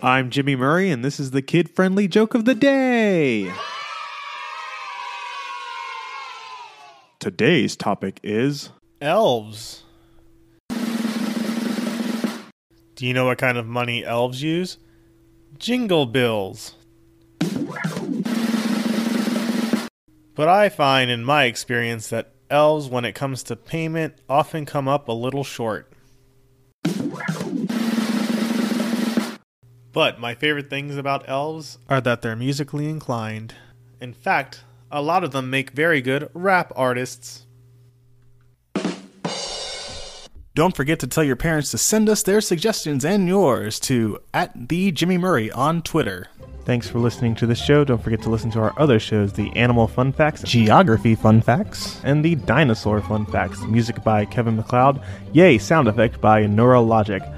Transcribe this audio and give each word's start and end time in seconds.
I'm 0.00 0.30
Jimmy 0.30 0.54
Murray, 0.54 0.92
and 0.92 1.04
this 1.04 1.18
is 1.18 1.32
the 1.32 1.42
kid 1.42 1.68
friendly 1.68 2.06
joke 2.06 2.34
of 2.34 2.44
the 2.44 2.54
day. 2.54 3.52
Today's 7.18 7.74
topic 7.74 8.20
is 8.22 8.70
Elves. 9.00 9.82
Do 12.94 13.06
you 13.06 13.12
know 13.12 13.24
what 13.24 13.38
kind 13.38 13.58
of 13.58 13.66
money 13.66 14.04
elves 14.04 14.40
use? 14.40 14.78
Jingle 15.58 16.06
bills. 16.06 16.76
But 20.36 20.46
I 20.48 20.68
find 20.68 21.10
in 21.10 21.24
my 21.24 21.46
experience 21.46 22.08
that 22.10 22.34
elves, 22.48 22.88
when 22.88 23.04
it 23.04 23.16
comes 23.16 23.42
to 23.42 23.56
payment, 23.56 24.14
often 24.28 24.64
come 24.64 24.86
up 24.86 25.08
a 25.08 25.12
little 25.12 25.42
short. 25.42 25.92
But 29.92 30.20
my 30.20 30.34
favorite 30.34 30.70
things 30.70 30.96
about 30.96 31.28
elves 31.28 31.78
are 31.88 32.00
that 32.00 32.22
they're 32.22 32.36
musically 32.36 32.88
inclined. 32.88 33.54
In 34.00 34.12
fact, 34.12 34.64
a 34.90 35.02
lot 35.02 35.24
of 35.24 35.32
them 35.32 35.50
make 35.50 35.70
very 35.70 36.00
good 36.00 36.30
rap 36.34 36.72
artists. 36.76 37.46
Don't 40.54 40.74
forget 40.74 40.98
to 41.00 41.06
tell 41.06 41.22
your 41.22 41.36
parents 41.36 41.70
to 41.70 41.78
send 41.78 42.08
us 42.08 42.22
their 42.22 42.40
suggestions 42.40 43.04
and 43.04 43.28
yours 43.28 43.78
to 43.80 44.18
at 44.34 44.68
the 44.68 44.90
Jimmy 44.90 45.16
Murray 45.16 45.52
on 45.52 45.82
Twitter. 45.82 46.26
Thanks 46.64 46.88
for 46.88 46.98
listening 46.98 47.34
to 47.36 47.46
this 47.46 47.64
show. 47.64 47.84
Don't 47.84 48.02
forget 48.02 48.20
to 48.22 48.28
listen 48.28 48.50
to 48.50 48.60
our 48.60 48.74
other 48.78 48.98
shows 48.98 49.32
the 49.32 49.50
Animal 49.56 49.86
Fun 49.86 50.12
Facts, 50.12 50.42
Geography 50.42 51.14
Fun 51.14 51.40
Facts, 51.40 52.00
and 52.04 52.24
the 52.24 52.34
Dinosaur 52.34 53.00
Fun 53.00 53.24
Facts. 53.24 53.62
Music 53.62 54.02
by 54.02 54.24
Kevin 54.24 54.56
MacLeod. 54.56 55.00
Yay, 55.32 55.58
sound 55.58 55.88
effect 55.88 56.20
by 56.20 56.42
Neurologic. 56.42 57.37